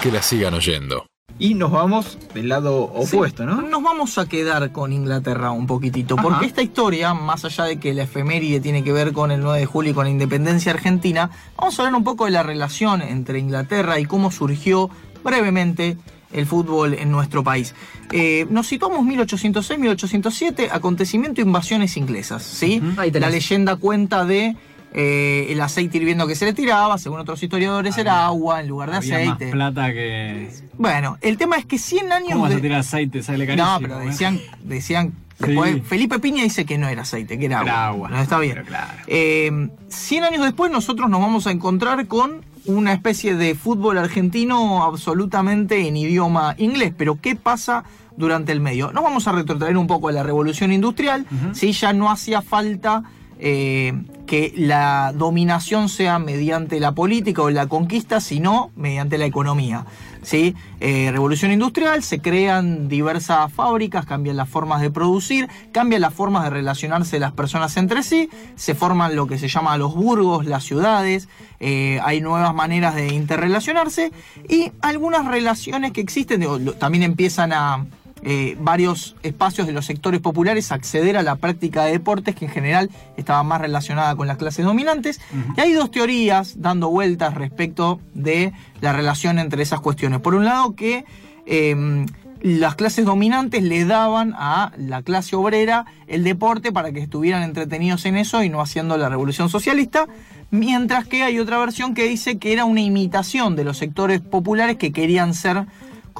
que 0.00 0.10
la 0.10 0.22
sigan 0.22 0.54
oyendo. 0.54 1.06
Y 1.38 1.54
nos 1.54 1.70
vamos 1.70 2.18
del 2.34 2.48
lado 2.48 2.82
opuesto, 2.82 3.46
¿no? 3.46 3.62
Nos 3.62 3.82
vamos 3.82 4.18
a 4.18 4.26
quedar 4.28 4.72
con 4.72 4.92
Inglaterra 4.92 5.52
un 5.52 5.66
poquitito, 5.66 6.14
Ajá. 6.14 6.22
porque 6.22 6.46
esta 6.46 6.60
historia, 6.60 7.14
más 7.14 7.44
allá 7.44 7.64
de 7.64 7.78
que 7.78 7.94
la 7.94 8.02
efeméride 8.02 8.60
tiene 8.60 8.84
que 8.84 8.92
ver 8.92 9.12
con 9.12 9.30
el 9.30 9.40
9 9.40 9.60
de 9.60 9.66
julio 9.66 9.92
y 9.92 9.94
con 9.94 10.04
la 10.04 10.10
independencia 10.10 10.72
argentina, 10.72 11.30
vamos 11.56 11.78
a 11.78 11.82
hablar 11.82 11.94
un 11.94 12.04
poco 12.04 12.26
de 12.26 12.32
la 12.32 12.42
relación 12.42 13.00
entre 13.00 13.38
Inglaterra 13.38 13.98
y 13.98 14.04
cómo 14.04 14.30
surgió 14.30 14.90
brevemente 15.24 15.96
el 16.32 16.46
fútbol 16.46 16.94
en 16.94 17.10
nuestro 17.10 17.42
país. 17.42 17.74
Eh, 18.12 18.46
nos 18.50 18.66
situamos 18.66 19.00
1806-1807, 19.06 20.68
acontecimiento 20.70 21.40
invasiones 21.40 21.96
inglesas, 21.96 22.42
¿sí? 22.42 22.82
La 22.96 23.30
leyenda 23.30 23.76
cuenta 23.76 24.24
de 24.24 24.56
eh, 24.92 25.46
el 25.50 25.60
aceite 25.60 25.98
hirviendo 25.98 26.26
que 26.26 26.34
se 26.34 26.44
le 26.44 26.52
tiraba, 26.52 26.98
según 26.98 27.20
otros 27.20 27.42
historiadores 27.42 27.96
era 27.98 28.26
agua 28.26 28.60
en 28.60 28.68
lugar 28.68 28.90
de 28.90 28.96
Había 28.96 29.16
aceite. 29.16 29.44
más 29.46 29.52
plata 29.52 29.92
que. 29.92 30.50
Bueno, 30.78 31.16
el 31.20 31.36
tema 31.38 31.56
es 31.56 31.66
que 31.66 31.78
100 31.78 32.12
años 32.12 32.30
¿Cómo 32.32 32.42
vas 32.44 32.54
a 32.54 32.60
tirar 32.60 32.80
aceite? 32.80 33.22
Sale 33.22 33.46
carísimo. 33.46 33.72
no, 33.72 33.80
pero 33.80 34.00
¿eh? 34.00 34.06
decían, 34.06 34.40
decían 34.62 35.12
Sí. 35.40 35.46
después, 35.46 35.82
Felipe 35.86 36.18
Piña 36.18 36.42
dice 36.42 36.66
que 36.66 36.76
no 36.76 36.86
era 36.88 37.00
aceite, 37.02 37.38
que 37.38 37.46
era 37.46 37.60
agua. 37.60 37.70
Era 37.70 37.86
agua. 37.88 38.08
No, 38.10 38.20
está 38.20 38.38
bien. 38.38 38.62
Claro. 38.66 38.92
Eh, 39.06 39.70
100 39.88 40.24
años 40.24 40.42
después 40.44 40.70
nosotros 40.70 41.08
nos 41.08 41.18
vamos 41.20 41.46
a 41.46 41.50
encontrar 41.50 42.06
con 42.08 42.44
una 42.66 42.92
especie 42.92 43.34
de 43.36 43.54
fútbol 43.54 43.96
argentino 43.96 44.84
absolutamente 44.84 45.88
en 45.88 45.96
idioma 45.96 46.54
inglés. 46.58 46.92
Pero 46.94 47.18
¿qué 47.22 47.36
pasa 47.36 47.84
durante 48.18 48.52
el 48.52 48.60
medio? 48.60 48.92
Nos 48.92 49.02
vamos 49.02 49.26
a 49.28 49.32
retrotraer 49.32 49.78
un 49.78 49.86
poco 49.86 50.08
a 50.08 50.12
la 50.12 50.22
revolución 50.22 50.72
industrial. 50.72 51.24
¿sí? 51.52 51.72
Ya 51.72 51.94
no 51.94 52.10
hacía 52.10 52.42
falta 52.42 53.02
eh, 53.40 53.94
que 54.26 54.52
la 54.56 55.12
dominación 55.14 55.88
sea 55.88 56.18
mediante 56.18 56.78
la 56.78 56.92
política 56.92 57.42
o 57.42 57.50
la 57.50 57.66
conquista, 57.66 58.20
sino 58.20 58.70
mediante 58.76 59.18
la 59.18 59.24
economía. 59.24 59.86
¿sí? 60.22 60.54
Eh, 60.80 61.10
revolución 61.10 61.50
industrial, 61.50 62.02
se 62.02 62.20
crean 62.20 62.88
diversas 62.88 63.52
fábricas, 63.52 64.06
cambian 64.06 64.36
las 64.36 64.48
formas 64.48 64.80
de 64.80 64.90
producir, 64.90 65.48
cambian 65.72 66.02
las 66.02 66.14
formas 66.14 66.44
de 66.44 66.50
relacionarse 66.50 67.18
las 67.18 67.32
personas 67.32 67.76
entre 67.76 68.02
sí, 68.02 68.28
se 68.56 68.74
forman 68.74 69.16
lo 69.16 69.26
que 69.26 69.38
se 69.38 69.48
llama 69.48 69.76
los 69.76 69.94
burgos, 69.94 70.46
las 70.46 70.64
ciudades, 70.64 71.28
eh, 71.58 72.00
hay 72.04 72.20
nuevas 72.20 72.54
maneras 72.54 72.94
de 72.94 73.08
interrelacionarse 73.14 74.12
y 74.48 74.72
algunas 74.80 75.26
relaciones 75.26 75.92
que 75.92 76.00
existen, 76.00 76.46
también 76.78 77.02
empiezan 77.02 77.52
a 77.52 77.86
eh, 78.22 78.56
varios 78.60 79.16
espacios 79.22 79.66
de 79.66 79.72
los 79.72 79.86
sectores 79.86 80.20
populares 80.20 80.72
acceder 80.72 81.16
a 81.16 81.22
la 81.22 81.36
práctica 81.36 81.84
de 81.84 81.92
deportes 81.92 82.34
que 82.34 82.44
en 82.44 82.50
general 82.50 82.90
estaba 83.16 83.42
más 83.42 83.60
relacionada 83.60 84.14
con 84.16 84.26
las 84.26 84.36
clases 84.36 84.64
dominantes. 84.64 85.20
Y 85.56 85.60
hay 85.60 85.72
dos 85.72 85.90
teorías 85.90 86.60
dando 86.60 86.90
vueltas 86.90 87.34
respecto 87.34 88.00
de 88.14 88.52
la 88.80 88.92
relación 88.92 89.38
entre 89.38 89.62
esas 89.62 89.80
cuestiones. 89.80 90.20
Por 90.20 90.34
un 90.34 90.44
lado 90.44 90.74
que 90.74 91.04
eh, 91.46 92.06
las 92.42 92.74
clases 92.74 93.04
dominantes 93.04 93.62
le 93.62 93.84
daban 93.84 94.34
a 94.36 94.72
la 94.76 95.02
clase 95.02 95.36
obrera 95.36 95.84
el 96.06 96.24
deporte 96.24 96.72
para 96.72 96.92
que 96.92 97.00
estuvieran 97.00 97.42
entretenidos 97.42 98.06
en 98.06 98.16
eso 98.16 98.42
y 98.42 98.48
no 98.48 98.60
haciendo 98.60 98.96
la 98.96 99.08
revolución 99.08 99.48
socialista. 99.48 100.06
Mientras 100.50 101.06
que 101.06 101.22
hay 101.22 101.38
otra 101.38 101.58
versión 101.58 101.94
que 101.94 102.08
dice 102.08 102.38
que 102.38 102.52
era 102.52 102.64
una 102.64 102.80
imitación 102.80 103.56
de 103.56 103.64
los 103.64 103.78
sectores 103.78 104.20
populares 104.20 104.76
que 104.76 104.90
querían 104.90 105.34
ser 105.34 105.66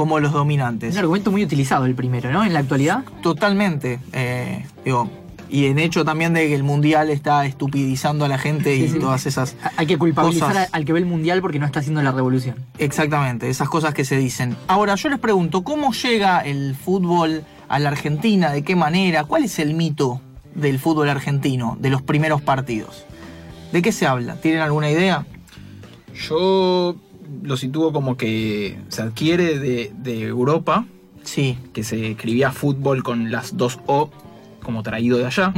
como 0.01 0.19
los 0.19 0.33
dominantes. 0.33 0.95
Un 0.95 0.99
argumento 1.01 1.31
muy 1.31 1.45
utilizado 1.45 1.85
el 1.85 1.95
primero, 1.95 2.33
¿no? 2.33 2.43
En 2.43 2.55
la 2.55 2.61
actualidad. 2.61 3.05
Totalmente. 3.21 4.01
eh, 4.15 4.65
digo, 4.83 5.11
y 5.51 5.67
en 5.67 5.79
hecho 5.79 6.07
también 6.07 6.33
de 6.33 6.49
que 6.49 6.55
el 6.55 6.63
mundial 6.63 7.11
está 7.11 7.45
estupidizando 7.45 8.25
a 8.25 8.29
la 8.29 8.39
gente 8.39 8.75
y 8.77 8.89
Sí, 8.89 8.99
todas 8.99 9.27
esas. 9.27 9.57
Hay 9.77 9.87
que 9.87 9.99
culpabilizar 9.99 10.49
Cosas. 10.53 10.69
al 10.73 10.87
que 10.87 10.95
ve 10.95 11.01
el 11.01 11.05
mundial 11.05 11.43
porque 11.43 11.59
no 11.59 11.67
está 11.67 11.81
haciendo 11.81 12.01
la 12.01 12.13
revolución. 12.13 12.55
Exactamente, 12.79 13.51
esas 13.51 13.69
cosas 13.69 13.93
que 13.93 14.07
se 14.07 14.17
dicen. 14.17 14.57
Ahora, 14.69 14.95
yo 14.95 15.11
les 15.11 15.19
pregunto, 15.19 15.61
¿cómo 15.65 15.93
llega 15.93 16.39
el 16.41 16.75
fútbol 16.75 17.45
a 17.69 17.79
la 17.79 17.91
Argentina? 17.91 18.53
¿De 18.53 18.63
qué 18.63 18.75
manera? 18.75 19.25
¿Cuál 19.25 19.45
es 19.45 19.59
el 19.59 19.75
mito 19.75 20.23
del 20.55 20.79
fútbol 20.79 21.11
argentino, 21.11 21.77
de 21.79 21.91
los 21.91 22.01
primeros 22.01 22.41
partidos? 22.41 23.05
¿De 23.71 23.83
qué 23.83 23.93
se 23.93 24.07
habla? 24.07 24.37
¿Tienen 24.37 24.63
alguna 24.63 24.89
idea? 24.91 25.27
Yo 26.27 26.97
lo 27.43 27.57
sitúo 27.57 27.93
como 27.93 28.17
que 28.17 28.79
se 28.89 29.03
adquiere 29.03 29.59
de, 29.59 29.93
de 29.97 30.23
Europa, 30.23 30.87
Sí. 31.23 31.59
que 31.73 31.85
se 31.85 32.13
escribía 32.13 32.51
fútbol 32.51 33.03
con 33.03 33.31
las 33.31 33.57
dos 33.57 33.79
O 33.87 34.11
como 34.63 34.83
traído 34.83 35.17
de 35.19 35.27
allá, 35.27 35.53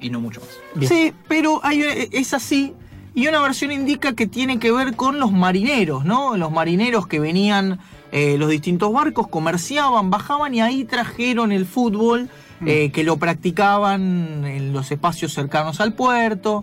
y 0.00 0.10
no 0.10 0.20
mucho 0.20 0.40
más. 0.40 0.50
Bien. 0.74 0.88
Sí, 0.88 1.12
pero 1.28 1.60
hay, 1.64 1.82
es 2.12 2.34
así. 2.34 2.74
Y 3.14 3.26
una 3.26 3.40
versión 3.40 3.72
indica 3.72 4.14
que 4.14 4.26
tiene 4.26 4.58
que 4.58 4.70
ver 4.72 4.94
con 4.94 5.18
los 5.20 5.32
marineros, 5.32 6.04
¿no? 6.04 6.36
Los 6.36 6.50
marineros 6.52 7.06
que 7.06 7.18
venían, 7.18 7.78
eh, 8.10 8.36
los 8.38 8.48
distintos 8.50 8.92
barcos, 8.92 9.28
comerciaban, 9.28 10.10
bajaban 10.10 10.54
y 10.54 10.60
ahí 10.60 10.84
trajeron 10.84 11.50
el 11.52 11.66
fútbol, 11.66 12.28
eh, 12.64 12.90
que 12.92 13.04
lo 13.04 13.16
practicaban 13.16 14.44
en 14.44 14.72
los 14.72 14.90
espacios 14.92 15.32
cercanos 15.32 15.80
al 15.80 15.94
puerto. 15.94 16.62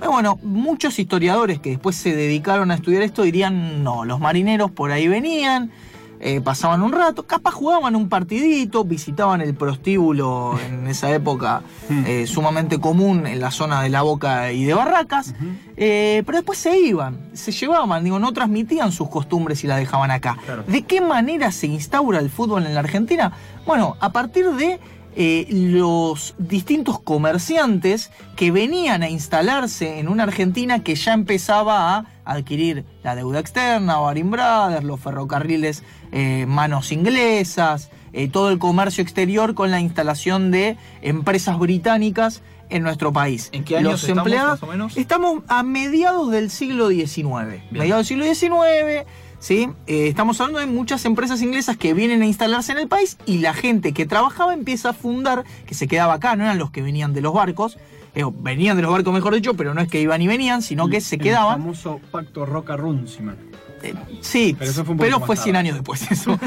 Pero 0.00 0.12
bueno, 0.12 0.38
muchos 0.42 0.98
historiadores 0.98 1.60
que 1.60 1.70
después 1.70 1.94
se 1.94 2.16
dedicaron 2.16 2.70
a 2.70 2.74
estudiar 2.74 3.02
esto 3.02 3.22
dirían, 3.22 3.84
no, 3.84 4.06
los 4.06 4.18
marineros 4.18 4.70
por 4.70 4.90
ahí 4.92 5.06
venían, 5.08 5.70
eh, 6.20 6.40
pasaban 6.40 6.82
un 6.82 6.92
rato, 6.92 7.26
capaz 7.26 7.50
jugaban 7.50 7.94
un 7.94 8.08
partidito, 8.08 8.82
visitaban 8.82 9.42
el 9.42 9.54
prostíbulo 9.54 10.58
en 10.58 10.86
esa 10.88 11.10
época 11.10 11.62
eh, 11.90 12.26
sumamente 12.26 12.80
común 12.80 13.26
en 13.26 13.40
la 13.40 13.50
zona 13.50 13.82
de 13.82 13.90
la 13.90 14.00
Boca 14.00 14.52
y 14.52 14.64
de 14.64 14.72
Barracas, 14.72 15.34
eh, 15.76 16.22
pero 16.24 16.38
después 16.38 16.58
se 16.58 16.78
iban, 16.78 17.18
se 17.34 17.52
llevaban, 17.52 18.02
digo, 18.02 18.18
no 18.18 18.32
transmitían 18.32 18.92
sus 18.92 19.10
costumbres 19.10 19.64
y 19.64 19.66
las 19.66 19.78
dejaban 19.78 20.10
acá. 20.10 20.38
Claro. 20.46 20.64
¿De 20.66 20.80
qué 20.80 21.02
manera 21.02 21.52
se 21.52 21.66
instaura 21.66 22.20
el 22.20 22.30
fútbol 22.30 22.64
en 22.64 22.72
la 22.72 22.80
Argentina? 22.80 23.32
Bueno, 23.66 23.98
a 24.00 24.12
partir 24.12 24.50
de 24.52 24.80
eh, 25.16 25.46
los 25.50 26.34
distintos 26.38 27.00
comerciantes 27.00 28.10
que 28.36 28.50
venían 28.52 29.02
a 29.02 29.08
instalarse 29.08 29.98
en 29.98 30.08
una 30.08 30.22
Argentina 30.22 30.84
que 30.84 30.94
ya 30.94 31.14
empezaba 31.14 31.96
a 31.96 32.06
adquirir 32.24 32.84
la 33.02 33.16
deuda 33.16 33.40
externa, 33.40 33.96
Baring 33.98 34.30
Brothers, 34.30 34.84
los 34.84 35.00
ferrocarriles 35.00 35.82
eh, 36.12 36.46
manos 36.46 36.92
inglesas, 36.92 37.90
eh, 38.12 38.28
todo 38.28 38.50
el 38.50 38.58
comercio 38.58 39.02
exterior 39.02 39.54
con 39.54 39.70
la 39.70 39.80
instalación 39.80 40.50
de 40.50 40.76
empresas 41.02 41.58
británicas 41.58 42.42
en 42.68 42.84
nuestro 42.84 43.12
país. 43.12 43.48
¿En 43.52 43.64
qué 43.64 43.78
años 43.78 43.92
Los 43.92 44.02
estamos, 44.04 44.26
empleados, 44.26 44.60
más 44.60 44.62
o 44.62 44.66
menos? 44.66 44.96
Estamos 44.96 45.42
a 45.48 45.62
mediados 45.62 46.30
del 46.30 46.50
siglo 46.50 46.88
XIX. 46.88 47.62
Mediados 47.70 48.08
del 48.08 48.24
siglo 48.24 48.24
XIX, 48.24 49.06
¿sí? 49.40 49.68
Eh, 49.88 50.06
estamos 50.06 50.40
hablando 50.40 50.60
de 50.60 50.66
muchas 50.66 51.04
empresas 51.04 51.42
inglesas 51.42 51.76
que 51.76 51.92
vienen 51.94 52.22
a 52.22 52.26
instalarse 52.26 52.70
en 52.72 52.78
el 52.78 52.86
país 52.86 53.18
y 53.26 53.38
la 53.38 53.52
gente 53.54 53.92
que 53.92 54.06
trabajaba 54.06 54.54
empieza 54.54 54.90
a 54.90 54.92
fundar, 54.92 55.44
que 55.66 55.74
se 55.74 55.88
quedaba 55.88 56.14
acá, 56.14 56.36
no 56.36 56.44
eran 56.44 56.58
los 56.58 56.70
que 56.70 56.82
venían 56.82 57.12
de 57.12 57.20
los 57.22 57.32
barcos, 57.34 57.78
eh, 58.14 58.24
venían 58.40 58.76
de 58.76 58.82
los 58.82 58.92
barcos 58.92 59.12
mejor 59.12 59.34
dicho, 59.34 59.54
pero 59.54 59.74
no 59.74 59.80
es 59.80 59.88
que 59.88 60.00
iban 60.00 60.22
y 60.22 60.28
venían, 60.28 60.62
sino 60.62 60.88
que 60.88 61.00
se 61.00 61.18
quedaban. 61.18 61.56
El 61.56 61.62
famoso 61.62 62.00
pacto 62.12 62.46
Roca-Runciman. 62.46 63.36
Eh, 63.82 63.94
sí, 64.20 64.54
Pero 64.58 64.70
eso 64.70 64.84
fue 64.84 64.94
pero 64.96 65.16
un 65.16 65.22
fue, 65.24 65.36
poquito 65.36 65.36
más 65.36 65.42
100 65.42 65.54
tarde. 65.54 65.58
años 65.58 65.74
después 65.76 66.02
eso. 66.12 66.38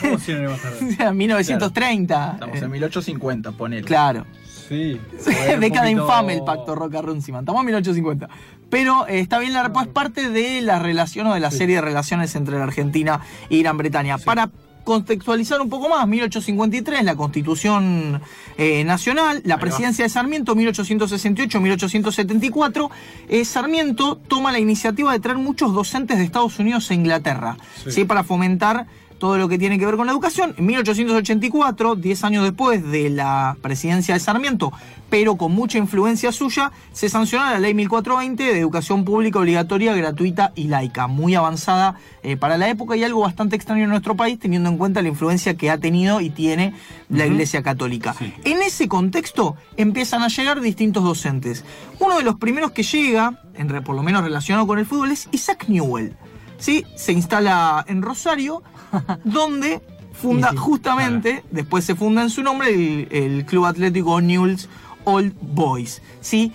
¿Cómo 0.00 0.18
se 0.18 0.32
llama 0.34 0.50
más 0.50 0.60
tarde? 0.62 0.78
O 0.92 0.96
sea, 0.96 1.12
1930. 1.12 2.30
Estamos 2.34 2.62
en 2.62 2.70
1850, 2.70 3.52
ponele. 3.52 3.84
Claro. 3.86 4.26
Sí. 4.68 5.00
Década 5.60 5.86
poquito- 5.86 6.02
infame 6.02 6.34
el 6.34 6.44
pacto 6.44 6.74
Roca 6.74 7.02
Runciman. 7.02 7.40
Estamos 7.42 7.60
en 7.60 7.66
1850. 7.66 8.28
Pero 8.70 9.06
eh, 9.06 9.20
está 9.20 9.38
bien, 9.38 9.52
la 9.52 9.62
es 9.62 9.86
parte 9.88 10.30
de 10.30 10.60
la 10.62 10.78
relación 10.78 11.26
o 11.28 11.34
de 11.34 11.40
la 11.40 11.50
serie 11.50 11.76
de 11.76 11.82
relaciones 11.82 12.34
entre 12.34 12.56
la 12.58 12.64
Argentina 12.64 13.20
y 13.48 13.62
Gran 13.62 13.76
Bretaña. 13.76 14.18
Para 14.18 14.50
contextualizar 14.84 15.60
un 15.62 15.70
poco 15.70 15.88
más, 15.88 16.06
1853, 16.06 17.04
la 17.04 17.14
Constitución 17.14 18.20
eh, 18.58 18.84
Nacional, 18.84 19.40
la 19.44 19.58
presidencia 19.58 20.04
de 20.04 20.08
Sarmiento, 20.10 20.54
1868-1874, 20.56 22.90
eh, 23.28 23.44
Sarmiento 23.44 24.16
toma 24.28 24.52
la 24.52 24.58
iniciativa 24.58 25.12
de 25.12 25.20
traer 25.20 25.38
muchos 25.38 25.72
docentes 25.74 26.18
de 26.18 26.24
Estados 26.24 26.58
Unidos 26.58 26.90
a 26.90 26.94
Inglaterra, 26.94 27.56
Sí. 27.84 27.90
¿sí? 27.92 28.04
para 28.04 28.24
fomentar 28.24 28.86
todo 29.24 29.38
lo 29.38 29.48
que 29.48 29.56
tiene 29.56 29.78
que 29.78 29.86
ver 29.86 29.96
con 29.96 30.04
la 30.04 30.12
educación. 30.12 30.54
En 30.58 30.66
1884, 30.66 31.94
10 31.94 32.24
años 32.24 32.44
después 32.44 32.86
de 32.90 33.08
la 33.08 33.56
presidencia 33.62 34.12
de 34.12 34.20
Sarmiento, 34.20 34.70
pero 35.08 35.36
con 35.36 35.50
mucha 35.50 35.78
influencia 35.78 36.30
suya, 36.30 36.72
se 36.92 37.08
sanciona 37.08 37.52
la 37.52 37.58
ley 37.58 37.72
1420 37.72 38.42
de 38.42 38.58
educación 38.58 39.06
pública 39.06 39.38
obligatoria, 39.38 39.94
gratuita 39.94 40.52
y 40.54 40.64
laica, 40.64 41.06
muy 41.06 41.34
avanzada 41.34 41.94
eh, 42.22 42.36
para 42.36 42.58
la 42.58 42.68
época 42.68 42.96
y 42.96 43.02
algo 43.02 43.20
bastante 43.20 43.56
extraño 43.56 43.84
en 43.84 43.88
nuestro 43.88 44.14
país, 44.14 44.38
teniendo 44.38 44.68
en 44.68 44.76
cuenta 44.76 45.00
la 45.00 45.08
influencia 45.08 45.54
que 45.54 45.70
ha 45.70 45.78
tenido 45.78 46.20
y 46.20 46.28
tiene 46.28 46.74
la 47.08 47.24
Iglesia 47.24 47.62
Católica. 47.62 48.14
Sí. 48.18 48.30
En 48.44 48.60
ese 48.60 48.88
contexto 48.88 49.56
empiezan 49.78 50.22
a 50.22 50.28
llegar 50.28 50.60
distintos 50.60 51.02
docentes. 51.02 51.64
Uno 51.98 52.18
de 52.18 52.24
los 52.24 52.34
primeros 52.34 52.72
que 52.72 52.82
llega, 52.82 53.40
en 53.54 53.68
por 53.84 53.96
lo 53.96 54.02
menos 54.02 54.22
relacionado 54.22 54.66
con 54.66 54.78
el 54.78 54.84
fútbol, 54.84 55.12
es 55.12 55.30
Isaac 55.32 55.64
Newell. 55.68 56.14
¿Sí? 56.58 56.84
Se 56.96 57.12
instala 57.12 57.84
en 57.88 58.02
Rosario, 58.02 58.62
donde 59.24 59.82
funda 60.12 60.50
Sí, 60.50 60.56
sí, 60.56 60.62
justamente, 60.62 61.44
después 61.50 61.84
se 61.84 61.94
funda 61.94 62.22
en 62.22 62.30
su 62.30 62.42
nombre 62.42 62.72
el, 62.72 63.08
el 63.10 63.46
Club 63.46 63.66
Atlético 63.66 64.20
Newell's 64.20 64.68
Old 65.04 65.34
Boys. 65.40 66.02
¿sí? 66.20 66.52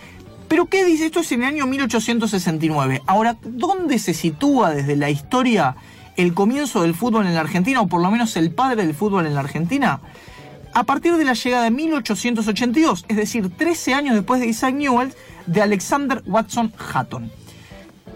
Pero 0.48 0.66
¿qué 0.66 0.84
dice? 0.84 1.06
Esto 1.06 1.20
es 1.20 1.32
en 1.32 1.44
el 1.44 1.50
año 1.50 1.68
1869. 1.68 3.04
Ahora, 3.06 3.38
¿dónde 3.44 4.00
se 4.00 4.14
sitúa 4.14 4.72
desde 4.72 4.96
la 4.96 5.10
historia 5.10 5.76
el 6.18 6.34
comienzo 6.34 6.82
del 6.82 6.96
fútbol 6.96 7.28
en 7.28 7.36
la 7.36 7.40
Argentina, 7.40 7.80
o 7.80 7.88
por 7.88 8.02
lo 8.02 8.12
menos 8.12 8.36
el 8.36 8.52
padre 8.52 8.84
del 8.84 8.94
fútbol 8.94 9.26
en 9.26 9.36
la 9.36 9.40
Argentina, 9.40 10.02
a 10.74 10.84
partir 10.84 11.16
de 11.16 11.24
la 11.24 11.34
llegada 11.34 11.64
de 11.64 11.72
1882, 11.72 13.06
es 13.08 13.16
decir, 13.16 13.50
13 13.56 13.94
años 13.94 14.16
después 14.16 14.42
de 14.42 14.48
Isaac 14.48 14.74
Newell, 14.76 15.14
de 15.46 15.62
Alexander 15.62 16.22
Watson 16.26 16.74
Hatton. 16.94 17.32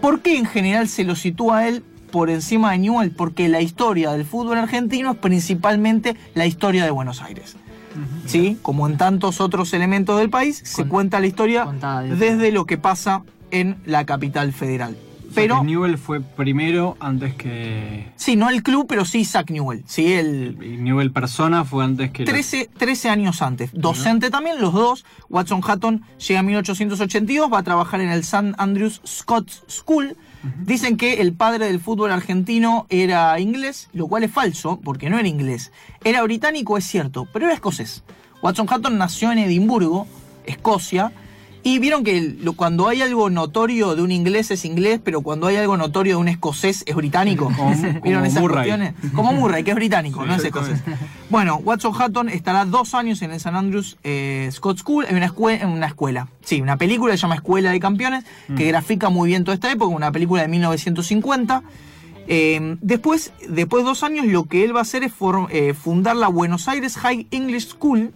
¿Por 0.04 0.20
qué 0.20 0.36
en 0.36 0.44
general 0.44 0.86
se 0.86 1.02
lo 1.02 1.16
sitúa 1.16 1.60
a 1.60 1.68
él 1.68 1.82
por 2.12 2.28
encima 2.28 2.72
de 2.72 2.78
Newell? 2.78 3.10
Porque 3.10 3.48
la 3.48 3.62
historia 3.62 4.12
del 4.12 4.26
fútbol 4.26 4.58
argentino 4.58 5.12
es 5.12 5.16
principalmente 5.16 6.14
la 6.34 6.44
historia 6.44 6.84
de 6.84 6.90
Buenos 6.90 7.22
Aires. 7.22 7.56
¿Sí? 8.26 8.58
Como 8.60 8.86
en 8.86 8.98
tantos 8.98 9.40
otros 9.40 9.72
elementos 9.72 10.18
del 10.18 10.28
país, 10.28 10.60
se 10.62 10.84
cuenta 10.84 11.20
la 11.20 11.26
historia 11.26 11.66
desde 12.18 12.52
lo 12.52 12.66
que 12.66 12.76
pasa 12.76 13.22
en 13.50 13.78
la 13.86 14.04
capital 14.04 14.52
federal. 14.52 14.94
Pero, 15.34 15.64
Newell 15.64 15.98
fue 15.98 16.20
primero 16.20 16.96
antes 17.00 17.34
que. 17.34 18.12
sí, 18.16 18.36
no 18.36 18.48
el 18.50 18.62
club, 18.62 18.86
pero 18.88 19.04
sí 19.04 19.20
Isaac 19.20 19.50
Newell. 19.50 19.82
Sí, 19.86 20.12
el, 20.12 20.58
y 20.62 20.76
Newell 20.76 21.10
persona 21.10 21.64
fue 21.64 21.84
antes 21.84 22.10
que. 22.10 22.24
13, 22.24 22.70
13 22.76 23.08
años 23.08 23.42
antes. 23.42 23.70
Docente 23.72 24.30
también, 24.30 24.60
los 24.60 24.72
dos. 24.72 25.04
Watson 25.28 25.60
Hatton 25.66 26.02
llega 26.26 26.40
en 26.40 26.46
1882, 26.46 27.52
va 27.52 27.58
a 27.58 27.62
trabajar 27.62 28.00
en 28.00 28.10
el 28.10 28.20
St. 28.20 28.54
Andrews 28.58 29.00
Scots 29.06 29.64
School. 29.68 30.16
Dicen 30.58 30.98
que 30.98 31.22
el 31.22 31.32
padre 31.32 31.66
del 31.66 31.80
fútbol 31.80 32.12
argentino 32.12 32.86
era 32.90 33.40
inglés, 33.40 33.88
lo 33.94 34.08
cual 34.08 34.24
es 34.24 34.30
falso, 34.30 34.78
porque 34.84 35.08
no 35.08 35.18
era 35.18 35.26
inglés. 35.26 35.72
Era 36.04 36.22
británico, 36.22 36.76
es 36.76 36.84
cierto, 36.84 37.26
pero 37.32 37.46
era 37.46 37.54
escocés. 37.54 38.04
Watson 38.42 38.66
Hatton 38.68 38.98
nació 38.98 39.32
en 39.32 39.38
Edimburgo, 39.38 40.06
Escocia, 40.44 41.12
y 41.64 41.78
vieron 41.80 42.04
que 42.04 42.36
cuando 42.56 42.86
hay 42.88 43.00
algo 43.02 43.30
notorio 43.30 43.96
de 43.96 44.02
un 44.02 44.12
inglés 44.12 44.50
es 44.52 44.64
inglés, 44.64 45.00
pero 45.02 45.22
cuando 45.22 45.46
hay 45.48 45.56
algo 45.56 45.76
notorio 45.76 46.16
de 46.16 46.20
un 46.20 46.28
escocés 46.28 46.84
es 46.86 46.94
británico. 46.94 47.46
Como- 47.56 47.70
¿Vieron 47.74 48.00
como 48.02 48.24
esas 48.24 48.40
Murray. 48.42 48.54
cuestiones? 48.68 48.94
Como 49.14 49.32
Murray, 49.32 49.64
que 49.64 49.70
es 49.70 49.74
británico, 49.76 50.20
Sí, 50.22 50.28
no 50.28 50.34
es 50.36 50.44
escocés. 50.44 50.80
Bueno, 51.30 51.56
Watson 51.56 51.92
Hatton 51.98 52.28
estará 52.28 52.64
dos 52.66 52.94
años 52.94 53.20
en 53.22 53.30
el 53.30 53.36
St. 53.38 53.56
Andrews 53.56 53.96
eh, 54.04 54.48
Scott 54.52 54.78
School, 54.78 55.06
en 55.08 55.16
una, 55.16 55.28
escue- 55.28 55.60
en 55.60 55.68
una 55.70 55.86
escuela. 55.86 56.28
Sí, 56.44 56.60
una 56.60 56.76
película 56.76 57.12
que 57.12 57.16
se 57.18 57.22
llama 57.22 57.36
Escuela 57.36 57.70
de 57.72 57.80
Campeones, 57.80 58.24
que 58.56 58.66
grafica 58.68 59.08
muy 59.08 59.28
bien 59.30 59.42
toda 59.44 59.54
esta 59.54 59.72
época, 59.72 59.94
una 59.94 60.12
película 60.12 60.42
de 60.42 60.48
1950. 60.48 61.62
Eh, 62.26 62.76
después, 62.80 63.32
después 63.48 63.84
de 63.84 63.88
dos 63.88 64.02
años, 64.02 64.26
lo 64.26 64.44
que 64.44 64.64
él 64.64 64.74
va 64.74 64.80
a 64.80 64.82
hacer 64.82 65.02
es 65.04 65.12
for- 65.12 65.48
eh, 65.50 65.74
fundar 65.74 66.16
la 66.16 66.28
Buenos 66.28 66.68
Aires 66.68 66.96
High 66.96 67.26
English 67.30 67.68
School, 67.70 68.12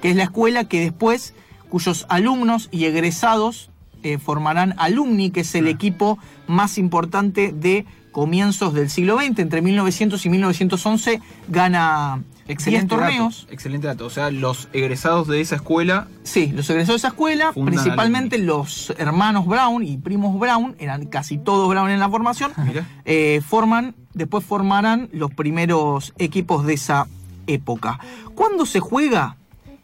que 0.00 0.10
es 0.10 0.16
la 0.16 0.24
escuela 0.24 0.64
que 0.64 0.80
después, 0.80 1.34
cuyos 1.70 2.04
alumnos 2.10 2.68
y 2.70 2.84
egresados 2.84 3.70
eh, 4.02 4.18
formarán 4.18 4.74
Alumni, 4.78 5.30
que 5.30 5.40
es 5.40 5.54
el 5.54 5.68
equipo 5.68 6.18
más 6.46 6.78
importante 6.78 7.52
de 7.52 7.84
comienzos 8.12 8.74
del 8.74 8.90
siglo 8.90 9.16
XX. 9.18 9.38
Entre 9.38 9.62
1900 9.62 10.24
y 10.26 10.28
1911 10.30 11.20
gana 11.48 12.22
10 12.46 12.50
Excelente 12.50 12.88
torneos. 12.88 13.42
dato, 13.42 13.52
excelente 13.52 13.86
dato. 13.86 14.06
O 14.06 14.10
sea, 14.10 14.30
los 14.30 14.68
egresados 14.72 15.28
de 15.28 15.40
esa 15.40 15.56
escuela 15.56 16.08
Sí, 16.24 16.48
los 16.48 16.68
egresados 16.70 17.00
de 17.02 17.06
esa 17.06 17.14
escuela, 17.14 17.52
principalmente 17.52 18.38
los 18.38 18.92
hermanos 18.98 19.46
Brown 19.46 19.84
y 19.84 19.98
primos 19.98 20.38
Brown, 20.38 20.74
eran 20.78 21.06
casi 21.06 21.38
todos 21.38 21.68
Brown 21.68 21.90
en 21.90 22.00
la 22.00 22.08
formación, 22.08 22.52
Mira. 22.66 22.88
eh, 23.04 23.40
forman, 23.46 23.94
después 24.14 24.44
formarán 24.44 25.08
los 25.12 25.32
primeros 25.32 26.12
equipos 26.18 26.66
de 26.66 26.74
esa 26.74 27.06
época. 27.46 28.00
¿Cuándo 28.34 28.66
se 28.66 28.80
juega 28.80 29.36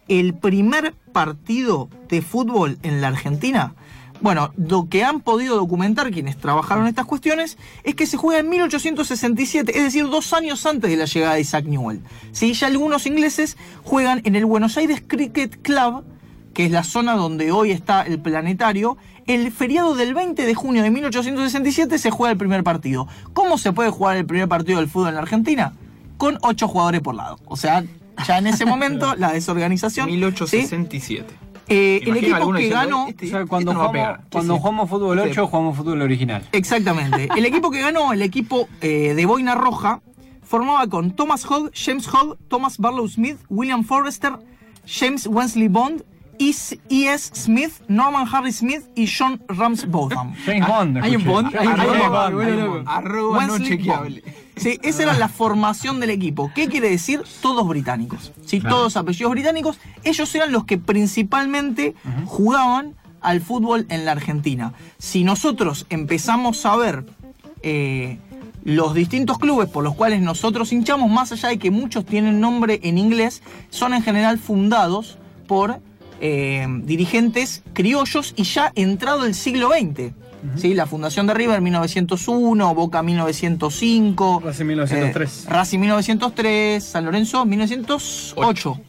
el 0.09 0.35
primer 0.35 0.95
partido 1.13 1.89
de 2.09 2.23
fútbol 2.23 2.79
en 2.83 3.01
la 3.01 3.09
Argentina? 3.09 3.75
Bueno, 4.21 4.53
lo 4.57 4.89
que 4.89 5.05
han 5.05 5.21
podido 5.21 5.57
documentar 5.57 6.11
quienes 6.11 6.39
trabajaron 6.39 6.87
estas 6.87 7.05
cuestiones 7.05 7.59
es 7.85 7.95
que 7.95 8.07
se 8.07 8.17
juega 8.17 8.41
en 8.41 8.49
1867, 8.49 9.77
es 9.77 9.85
decir, 9.85 10.09
dos 10.09 10.33
años 10.33 10.65
antes 10.65 10.91
de 10.91 10.97
la 10.97 11.05
llegada 11.05 11.35
de 11.35 11.43
Isaac 11.43 11.67
Newell. 11.67 12.03
¿Sí? 12.33 12.55
Ya 12.55 12.67
algunos 12.69 13.07
ingleses 13.07 13.57
juegan 13.85 14.23
en 14.25 14.35
el 14.37 14.47
Buenos 14.47 14.77
Aires 14.79 15.03
Cricket 15.07 15.61
Club, 15.61 16.05
que 16.55 16.65
es 16.65 16.71
la 16.71 16.85
zona 16.85 17.15
donde 17.15 17.53
hoy 17.53 17.73
está 17.73 18.03
el 18.03 18.19
planetario, 18.19 18.97
el 19.27 19.53
feriado 19.53 19.95
del 19.95 20.15
20 20.15 20.47
de 20.47 20.55
junio 20.55 20.83
de 20.83 20.91
1867 20.91 21.99
se 21.99 22.11
juega 22.11 22.33
el 22.33 22.39
primer 22.39 22.65
partido. 22.65 23.09
¿Cómo 23.35 23.59
se 23.59 23.73
puede 23.73 23.91
jugar 23.91 24.17
el 24.17 24.25
primer 24.25 24.49
partido 24.49 24.79
del 24.79 24.89
fútbol 24.89 25.09
en 25.09 25.15
la 25.17 25.21
Argentina? 25.23 25.75
Con 26.17 26.39
ocho 26.43 26.69
jugadores 26.69 27.03
por 27.03 27.15
lado. 27.15 27.39
O 27.45 27.57
sea, 27.57 27.85
ya 28.27 28.39
en 28.39 28.47
ese 28.47 28.65
momento 28.67 29.15
la 29.17 29.33
desorganización. 29.33 30.07
¿sí? 30.07 30.13
1867. 30.13 31.35
Eh, 31.69 32.01
el 32.07 32.17
equipo 32.19 32.53
que 32.53 32.59
diciendo, 32.59 32.77
ganó. 32.77 33.07
"Este- 33.09 33.27
O 33.27 33.31
sea, 33.31 33.47
cuando, 33.47 33.73
no 33.73 33.79
jugamos, 33.81 33.93
pegar". 33.93 34.21
cuando 34.31 34.55
Sí, 34.55 34.57
sí. 34.59 34.63
jugamos 34.63 34.89
fútbol 34.91 35.19
Este- 35.19 35.31
8, 35.33 35.47
jugamos 35.49 35.77
fútbol 35.77 36.03
original. 36.03 36.49
Exactamente. 36.53 37.29
El 37.37 37.45
equipo 37.45 37.71
que 37.73 37.81
ganó, 37.81 38.13
el 38.13 38.23
equipo 38.23 38.69
eh, 38.81 39.15
de 39.15 39.27
Boina 39.27 39.55
Roja, 39.57 40.01
formaba 40.45 40.87
con 40.87 41.11
Thomas 41.11 41.45
Hogg, 41.45 41.73
James 41.75 42.07
Hogg, 42.07 42.37
Thomas 42.49 42.79
Barlow 42.79 43.09
Smith, 43.09 43.39
William 43.49 43.83
Forrester, 43.83 44.35
James 44.87 45.27
Wensley 45.27 45.67
Bond, 45.67 46.05
E.S. 46.39 46.79
E.S. 46.91 47.31
Smith, 47.35 47.73
Norman 47.89 48.29
Harry 48.33 48.53
Smith 48.53 48.85
y 48.95 49.09
John 49.09 49.43
Ramsbotham. 49.49 50.35
James 50.45 50.69
Bond. 50.69 50.99
hay 51.03 51.17
un. 51.17 51.25
Bond, 51.25 51.57
hay 51.57 51.67
un 51.67 51.75
Bond. 51.75 52.85
Arroba 52.87 53.47
no 53.47 53.59
chequeable. 53.59 54.23
Sí, 54.57 54.79
esa 54.83 55.03
era 55.03 55.15
la 55.19 55.29
formación 55.29 56.01
del 56.01 56.11
equipo. 56.11 56.51
¿Qué 56.55 56.69
quiere 56.69 56.89
decir? 56.91 57.23
Todos 57.43 57.69
británicos. 57.69 58.33
Sí, 58.47 58.61
Claro. 58.61 58.77
todos 58.77 58.97
apellidos 58.97 59.31
británicos. 59.33 59.79
Ellos 60.03 60.35
eran 60.35 60.51
los 60.51 60.65
que 60.65 60.79
principalmente 60.79 61.95
jugaban 62.25 62.95
al 63.21 63.41
fútbol 63.41 63.87
en 63.91 64.05
la 64.05 64.13
Argentina. 64.13 64.73
Si 64.99 65.25
nosotros 65.25 65.87
empezamos 65.91 66.65
a 66.65 66.77
ver 66.77 67.05
eh, 67.63 68.19
los 68.65 68.95
distintos 68.95 69.39
clubes 69.39 69.69
por 69.69 69.85
los 69.85 69.95
cuales 69.95 70.21
nosotros 70.23 70.73
hinchamos, 70.73 71.11
más 71.11 71.33
allá 71.33 71.51
de 71.51 71.59
que 71.59 71.71
muchos 71.71 72.07
tienen 72.07 72.41
nombre 72.41 72.81
en 72.83 72.99
inglés, 72.99 73.43
son 73.71 73.93
en 73.95 74.03
general 74.03 74.39
fundados 74.39 75.19
por 75.47 75.81
eh, 76.21 76.67
dirigentes 76.85 77.63
criollos 77.75 78.33
y 78.37 78.45
ya 78.45 78.73
entrado 78.75 79.27
el 79.27 79.35
siglo 79.35 79.69
XX. 79.71 80.13
¿Sí? 80.57 80.75
La 80.75 80.87
fundación 80.87 81.27
de 81.27 81.35
River 81.35 81.61
1901, 81.61 82.75
Boca 82.75 83.03
1905, 83.03 84.43
Racing 84.45 84.65
1903. 84.67 85.47
eh, 85.47 85.51
Racing 85.51 85.79
1903, 85.81 86.85
San 86.85 87.05
Lorenzo 87.05 87.45
1908. 87.45 88.81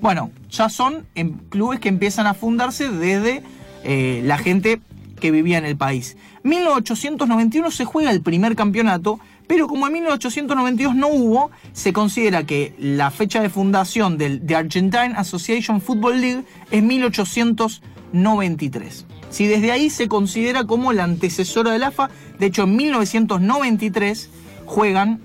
Bueno, 0.00 0.30
ya 0.50 0.68
son 0.68 1.06
en 1.14 1.34
clubes 1.50 1.80
que 1.80 1.88
empiezan 1.88 2.26
a 2.26 2.34
fundarse 2.34 2.90
desde 2.90 3.42
eh, 3.84 4.22
la 4.24 4.38
gente 4.38 4.80
que 5.20 5.30
vivía 5.30 5.58
en 5.58 5.66
el 5.66 5.76
país. 5.76 6.16
1891 6.44 7.70
se 7.70 7.84
juega 7.84 8.10
el 8.10 8.22
primer 8.22 8.56
campeonato, 8.56 9.20
pero 9.46 9.68
como 9.68 9.86
en 9.86 9.92
1892 9.92 10.94
no 10.94 11.08
hubo, 11.08 11.50
se 11.72 11.92
considera 11.92 12.44
que 12.44 12.74
la 12.78 13.10
fecha 13.10 13.42
de 13.42 13.50
fundación 13.50 14.16
del 14.16 14.40
The 14.46 14.56
Argentine 14.56 15.12
Association 15.16 15.82
Football 15.82 16.22
League 16.22 16.44
es 16.70 16.82
1893. 16.82 19.04
Si 19.30 19.46
desde 19.46 19.72
ahí 19.72 19.90
se 19.90 20.08
considera 20.08 20.64
como 20.64 20.92
la 20.92 21.04
antecesora 21.04 21.70
del 21.72 21.84
AFA, 21.84 22.10
de 22.38 22.46
hecho 22.46 22.64
en 22.64 22.76
1993 22.76 24.28
juegan 24.66 25.20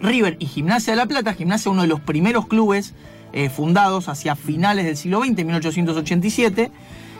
River 0.00 0.36
y 0.38 0.46
Gimnasia 0.46 0.92
de 0.92 0.96
la 0.98 1.06
Plata, 1.06 1.34
Gimnasia 1.34 1.70
uno 1.70 1.82
de 1.82 1.88
los 1.88 2.00
primeros 2.00 2.46
clubes 2.46 2.94
eh, 3.32 3.48
fundados 3.48 4.08
hacia 4.08 4.36
finales 4.36 4.84
del 4.84 4.96
siglo 4.96 5.20
XX, 5.20 5.44
1887. 5.44 6.70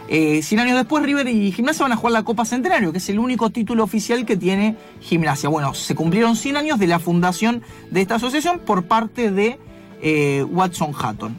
Eh, 0.08 0.42
100 0.42 0.60
años 0.60 0.76
después, 0.76 1.02
River 1.02 1.28
y 1.28 1.52
Gimnasia 1.52 1.84
van 1.84 1.92
a 1.92 1.96
jugar 1.96 2.12
la 2.12 2.22
Copa 2.24 2.44
Centenario, 2.44 2.92
que 2.92 2.98
es 2.98 3.08
el 3.08 3.18
único 3.18 3.50
título 3.50 3.82
oficial 3.82 4.26
que 4.26 4.36
tiene 4.36 4.76
Gimnasia. 5.00 5.48
Bueno, 5.48 5.72
se 5.72 5.94
cumplieron 5.94 6.36
100 6.36 6.56
años 6.56 6.78
de 6.78 6.86
la 6.88 6.98
fundación 6.98 7.62
de 7.90 8.02
esta 8.02 8.16
asociación 8.16 8.58
por 8.58 8.84
parte 8.84 9.30
de 9.30 9.58
eh, 10.02 10.44
Watson 10.50 10.92
Hatton. 10.98 11.36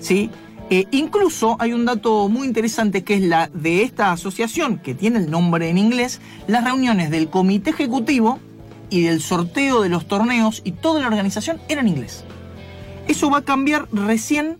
¿sí? 0.00 0.30
Eh, 0.72 0.86
incluso 0.92 1.56
hay 1.58 1.72
un 1.72 1.84
dato 1.84 2.28
muy 2.28 2.46
interesante 2.46 3.02
que 3.02 3.14
es 3.14 3.22
la 3.22 3.48
de 3.52 3.82
esta 3.82 4.12
asociación, 4.12 4.78
que 4.78 4.94
tiene 4.94 5.18
el 5.18 5.28
nombre 5.28 5.68
en 5.68 5.78
inglés, 5.78 6.20
las 6.46 6.64
reuniones 6.64 7.10
del 7.10 7.28
comité 7.28 7.70
ejecutivo 7.70 8.38
y 8.88 9.02
del 9.02 9.20
sorteo 9.20 9.82
de 9.82 9.88
los 9.88 10.06
torneos 10.06 10.62
y 10.64 10.72
toda 10.72 11.00
la 11.00 11.08
organización 11.08 11.60
era 11.68 11.80
en 11.80 11.88
inglés. 11.88 12.24
Eso 13.08 13.30
va 13.30 13.38
a 13.38 13.42
cambiar 13.42 13.88
recién 13.90 14.58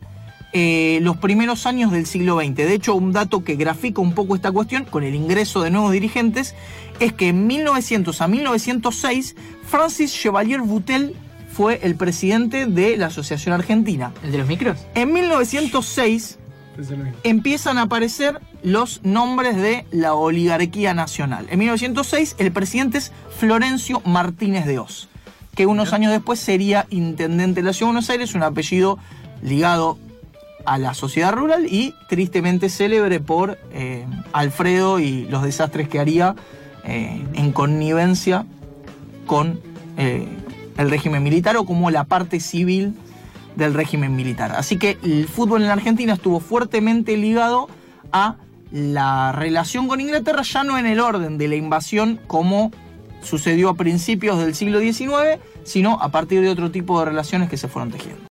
eh, 0.52 0.98
los 1.02 1.16
primeros 1.18 1.64
años 1.66 1.92
del 1.92 2.06
siglo 2.06 2.40
XX. 2.40 2.56
De 2.56 2.74
hecho, 2.74 2.96
un 2.96 3.12
dato 3.12 3.44
que 3.44 3.54
grafica 3.54 4.00
un 4.00 4.12
poco 4.12 4.34
esta 4.34 4.50
cuestión 4.50 4.84
con 4.86 5.04
el 5.04 5.14
ingreso 5.14 5.62
de 5.62 5.70
nuevos 5.70 5.92
dirigentes 5.92 6.56
es 6.98 7.12
que 7.12 7.28
en 7.28 7.46
1900 7.46 8.20
a 8.20 8.26
1906 8.26 9.36
Francis 9.64 10.12
Chevalier 10.12 10.60
Boutel 10.60 11.14
fue 11.60 11.78
el 11.82 11.94
presidente 11.94 12.64
de 12.64 12.96
la 12.96 13.08
Asociación 13.08 13.52
Argentina. 13.52 14.14
¿El 14.24 14.32
de 14.32 14.38
los 14.38 14.48
micros? 14.48 14.78
En 14.94 15.12
1906 15.12 16.38
Pensé 16.74 16.96
lo 16.96 17.04
mismo. 17.04 17.18
empiezan 17.22 17.76
a 17.76 17.82
aparecer 17.82 18.40
los 18.62 19.02
nombres 19.04 19.56
de 19.56 19.84
la 19.90 20.14
oligarquía 20.14 20.94
nacional. 20.94 21.48
En 21.50 21.58
1906 21.58 22.36
el 22.38 22.50
presidente 22.50 22.96
es 22.96 23.12
Florencio 23.36 24.00
Martínez 24.06 24.64
de 24.64 24.78
Oz, 24.78 25.10
que 25.54 25.66
unos 25.66 25.92
años 25.92 26.12
después 26.12 26.40
sería 26.40 26.86
intendente 26.88 27.60
de 27.60 27.66
la 27.66 27.74
Ciudad 27.74 27.88
de 27.88 27.92
Buenos 27.92 28.08
Aires, 28.08 28.34
un 28.34 28.42
apellido 28.42 28.98
ligado 29.42 29.98
a 30.64 30.78
la 30.78 30.94
sociedad 30.94 31.34
rural 31.34 31.66
y 31.66 31.94
tristemente 32.08 32.70
célebre 32.70 33.20
por 33.20 33.58
eh, 33.74 34.06
Alfredo 34.32 34.98
y 34.98 35.26
los 35.26 35.42
desastres 35.42 35.90
que 35.90 36.00
haría 36.00 36.36
eh, 36.84 37.22
en 37.34 37.52
connivencia 37.52 38.46
con 39.26 39.60
eh, 39.98 40.26
el 40.80 40.90
régimen 40.90 41.22
militar 41.22 41.56
o 41.56 41.64
como 41.64 41.90
la 41.90 42.04
parte 42.04 42.40
civil 42.40 42.94
del 43.56 43.74
régimen 43.74 44.16
militar. 44.16 44.52
Así 44.52 44.78
que 44.78 44.98
el 45.02 45.28
fútbol 45.28 45.62
en 45.62 45.68
la 45.68 45.74
Argentina 45.74 46.14
estuvo 46.14 46.40
fuertemente 46.40 47.16
ligado 47.16 47.68
a 48.12 48.36
la 48.72 49.32
relación 49.32 49.88
con 49.88 50.00
Inglaterra, 50.00 50.42
ya 50.42 50.64
no 50.64 50.78
en 50.78 50.86
el 50.86 51.00
orden 51.00 51.38
de 51.38 51.48
la 51.48 51.56
invasión 51.56 52.20
como 52.26 52.70
sucedió 53.22 53.68
a 53.68 53.74
principios 53.74 54.38
del 54.38 54.54
siglo 54.54 54.80
XIX, 54.80 55.40
sino 55.64 56.00
a 56.00 56.08
partir 56.10 56.40
de 56.40 56.48
otro 56.48 56.70
tipo 56.70 56.98
de 57.00 57.06
relaciones 57.06 57.50
que 57.50 57.56
se 57.56 57.68
fueron 57.68 57.90
tejiendo. 57.90 58.22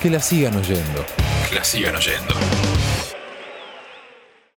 Que 0.00 0.10
la 0.10 0.20
sigan 0.20 0.56
oyendo. 0.56 1.04
Que 1.48 1.56
la 1.56 1.64
sigan 1.64 1.94
oyendo. 1.94 2.34